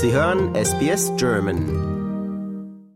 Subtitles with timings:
[0.00, 2.86] Sie hören SBS German.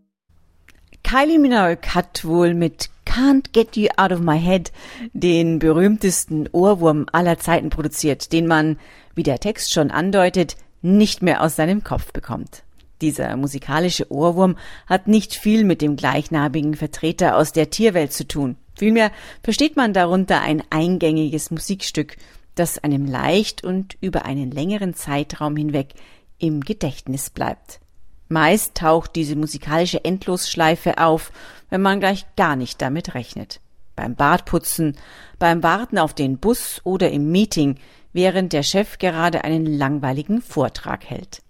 [1.02, 4.70] Kylie Minogue hat wohl mit Can't Get You Out of My Head
[5.12, 8.78] den berühmtesten Ohrwurm aller Zeiten produziert, den man,
[9.16, 12.62] wie der Text schon andeutet, nicht mehr aus seinem Kopf bekommt.
[13.00, 18.54] Dieser musikalische Ohrwurm hat nicht viel mit dem gleichnamigen Vertreter aus der Tierwelt zu tun.
[18.76, 19.10] Vielmehr
[19.42, 22.16] versteht man darunter ein eingängiges Musikstück,
[22.54, 25.94] das einem leicht und über einen längeren Zeitraum hinweg
[26.42, 27.80] im Gedächtnis bleibt.
[28.28, 31.32] Meist taucht diese musikalische Endlosschleife auf,
[31.70, 33.60] wenn man gleich gar nicht damit rechnet.
[33.94, 34.96] Beim Bartputzen,
[35.38, 37.78] beim Warten auf den Bus oder im Meeting,
[38.12, 41.42] während der Chef gerade einen langweiligen Vortrag hält.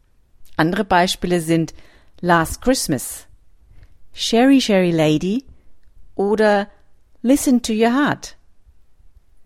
[0.56, 1.72] Andere Beispiele sind
[2.20, 3.26] Last Christmas,
[4.12, 5.44] Sherry Sherry Lady
[6.14, 6.68] oder
[7.22, 8.36] Listen to Your Heart.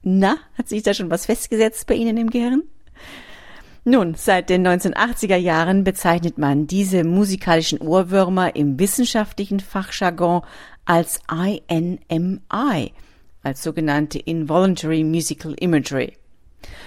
[0.02, 2.62] Na, hat sich da schon was festgesetzt bei Ihnen im Gehirn?
[3.88, 10.42] Nun, seit den 1980er Jahren bezeichnet man diese musikalischen Ohrwürmer im wissenschaftlichen Fachjargon
[10.84, 12.92] als INMI,
[13.44, 16.14] als sogenannte Involuntary Musical Imagery.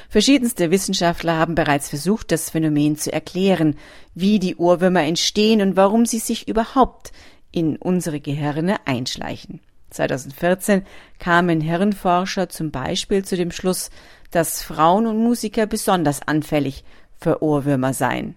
[0.10, 3.78] Verschiedenste Wissenschaftler haben bereits versucht, das Phänomen zu erklären,
[4.14, 7.14] wie die Ohrwürmer entstehen und warum sie sich überhaupt
[7.54, 9.62] in unsere Gehirne einschleichen.
[9.90, 10.84] 2014
[11.20, 13.90] kamen Hirnforscher zum Beispiel zu dem Schluss,
[14.32, 16.84] dass Frauen und Musiker besonders anfällig
[17.20, 18.36] für Ohrwürmer seien.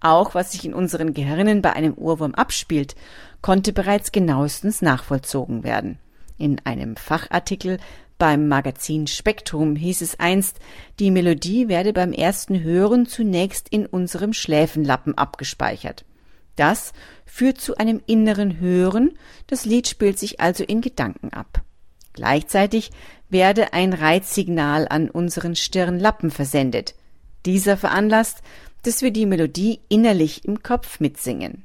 [0.00, 2.94] Auch was sich in unseren Gehirnen bei einem Ohrwurm abspielt,
[3.40, 5.98] konnte bereits genauestens nachvollzogen werden.
[6.38, 7.78] In einem Fachartikel
[8.18, 10.58] beim Magazin Spektrum hieß es einst,
[10.98, 16.04] die Melodie werde beim ersten Hören zunächst in unserem Schläfenlappen abgespeichert.
[16.56, 16.92] Das
[17.24, 21.62] führt zu einem inneren Hören, das Lied spielt sich also in Gedanken ab.
[22.14, 22.90] Gleichzeitig
[23.28, 26.94] werde ein Reizsignal an unseren Stirnlappen versendet.
[27.44, 28.42] Dieser veranlasst,
[28.82, 31.64] dass wir die Melodie innerlich im Kopf mitsingen.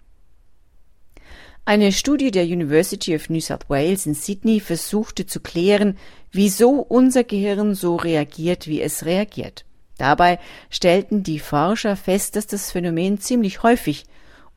[1.63, 5.97] Eine Studie der University of New South Wales in Sydney versuchte zu klären,
[6.31, 9.63] wieso unser Gehirn so reagiert, wie es reagiert.
[9.97, 10.39] Dabei
[10.71, 14.05] stellten die Forscher fest, dass das Phänomen ziemlich häufig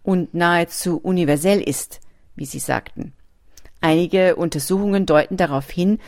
[0.05, 2.01] und nahezu universell ist,
[2.37, 3.13] wie sie sagten.
[3.81, 5.99] Einige Untersuchungen deuten darauf hin,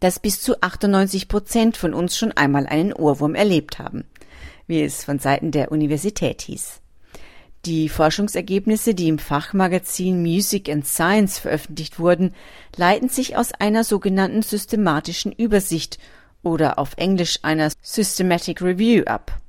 [0.00, 4.04] dass bis zu 98 Prozent von uns schon einmal einen Ohrwurm erlebt haben,
[4.66, 6.80] wie es von Seiten der Universität hieß.
[7.64, 12.34] Die Forschungsergebnisse, die im Fachmagazin Music and Science veröffentlicht wurden,
[12.76, 15.98] leiten sich aus einer sogenannten systematischen Übersicht
[16.42, 19.40] oder auf Englisch einer Systematic Review ab.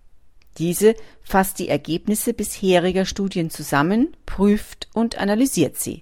[0.58, 6.02] Diese fasst die Ergebnisse bisheriger Studien zusammen, prüft und analysiert sie.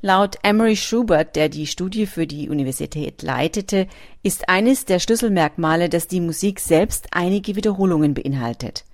[0.00, 3.86] Laut Emery Schubert, der die Studie für die Universität leitete,
[4.22, 8.84] ist eines der Schlüsselmerkmale, dass die Musik selbst einige Wiederholungen beinhaltet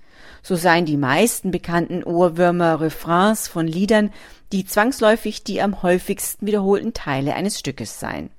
[0.41, 4.11] so seien die meisten bekannten Ohrwürmer Refrains von Liedern,
[4.51, 8.29] die zwangsläufig die am häufigsten wiederholten Teile eines Stückes seien.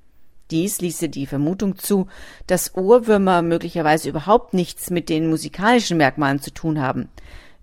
[0.51, 2.07] Dies ließe die Vermutung zu,
[2.45, 7.09] dass Ohrwürmer möglicherweise überhaupt nichts mit den musikalischen Merkmalen zu tun haben,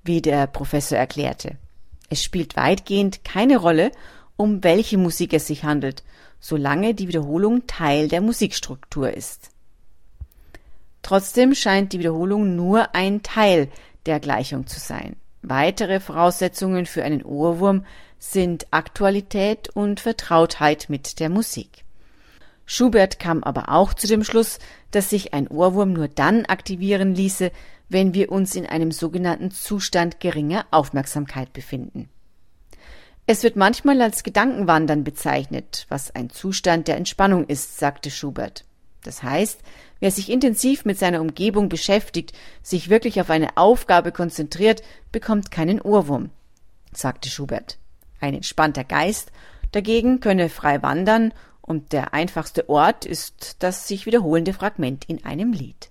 [0.02, 1.58] wie der Professor erklärte.
[2.08, 3.92] Es spielt weitgehend keine Rolle,
[4.36, 6.02] um welche Musik es sich handelt,
[6.40, 9.50] solange die Wiederholung Teil der Musikstruktur ist.
[11.02, 13.68] Trotzdem scheint die Wiederholung nur ein Teil
[14.06, 15.16] der Gleichung zu sein.
[15.42, 17.84] Weitere Voraussetzungen für einen Ohrwurm
[18.18, 21.84] sind Aktualität und Vertrautheit mit der Musik.
[22.70, 24.58] Schubert kam aber auch zu dem Schluss,
[24.90, 27.50] dass sich ein Ohrwurm nur dann aktivieren ließe,
[27.88, 32.10] wenn wir uns in einem sogenannten Zustand geringer Aufmerksamkeit befinden.
[33.26, 38.66] Es wird manchmal als Gedankenwandern bezeichnet, was ein Zustand der Entspannung ist, sagte Schubert.
[39.02, 39.60] Das heißt,
[40.00, 45.80] wer sich intensiv mit seiner Umgebung beschäftigt, sich wirklich auf eine Aufgabe konzentriert, bekommt keinen
[45.80, 46.28] Ohrwurm,
[46.92, 47.78] sagte Schubert.
[48.20, 49.32] Ein entspannter Geist
[49.72, 51.32] dagegen könne frei wandern
[51.68, 55.90] und der einfachste Ort ist das sich wiederholende Fragment in einem Lied.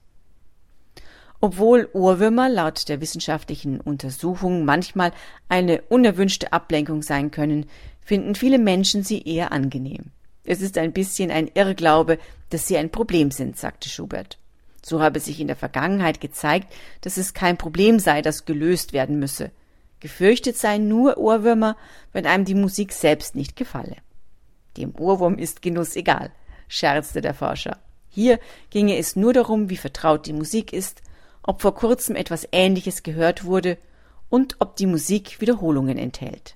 [1.40, 5.12] Obwohl Ohrwürmer laut der wissenschaftlichen Untersuchung manchmal
[5.50, 7.68] eine unerwünschte Ablenkung sein können,
[8.02, 10.06] finden viele Menschen sie eher angenehm.
[10.44, 12.18] Es ist ein bisschen ein Irrglaube,
[12.50, 14.40] dass sie ein Problem sind, sagte Schubert.
[14.82, 19.20] So habe sich in der Vergangenheit gezeigt, dass es kein Problem sei, das gelöst werden
[19.20, 19.52] müsse.
[20.00, 21.76] Gefürchtet seien nur Ohrwürmer,
[22.14, 23.98] wenn einem die Musik selbst nicht gefalle.
[24.78, 26.32] Dem Ohrwurm ist Genuss egal,
[26.68, 27.78] scherzte der Forscher.
[28.10, 28.40] Hier
[28.70, 31.02] ginge es nur darum, wie vertraut die Musik ist,
[31.44, 33.78] ob vor kurzem etwas Ähnliches gehört wurde
[34.30, 36.56] und ob die Musik Wiederholungen enthält.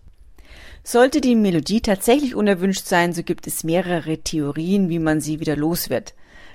[0.83, 5.55] Sollte die Melodie tatsächlich unerwünscht sein, so gibt es mehrere Theorien, wie man sie wieder
[5.55, 6.13] los wird.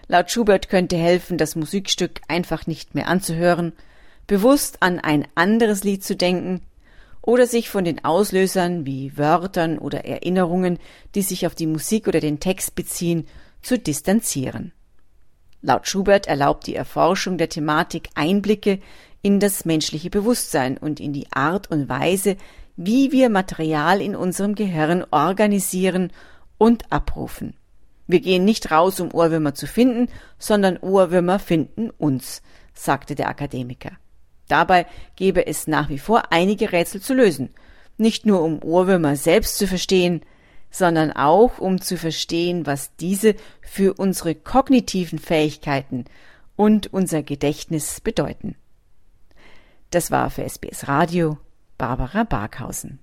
[0.09, 3.73] Laut Schubert könnte helfen, das Musikstück einfach nicht mehr anzuhören.
[4.27, 6.63] bewusst an ein anderes Lied zu denken
[7.27, 10.79] oder sich von den Auslösern wie Wörtern oder Erinnerungen,
[11.15, 13.27] die sich auf die Musik oder den Text beziehen,
[13.61, 14.73] zu distanzieren.
[15.61, 18.79] Laut Schubert erlaubt die Erforschung der Thematik Einblicke
[19.23, 22.37] in das menschliche Bewusstsein und in die Art und Weise,
[22.77, 26.13] wie wir Material in unserem Gehirn organisieren
[26.59, 27.57] und abrufen.
[28.07, 30.09] Wir gehen nicht raus, um Ohrwürmer zu finden,
[30.39, 32.41] sondern Ohrwürmer finden uns,
[32.73, 33.91] sagte der Akademiker.
[34.49, 37.51] Dabei gebe es nach wie vor einige Rätsel zu lösen,
[37.97, 40.23] nicht nur um Ohrwürmer selbst zu verstehen,
[40.71, 46.05] sondern auch um zu verstehen, was diese für unsere kognitiven Fähigkeiten
[46.55, 48.57] und unser Gedächtnis bedeuten.
[49.91, 51.39] Das war für SBS Radio
[51.79, 52.99] Barbara Barkhausen.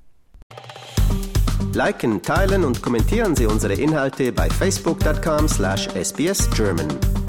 [1.74, 7.23] Liken, teilen und kommentieren Sie unsere Inhalte bei facebook.com/sbsgerman.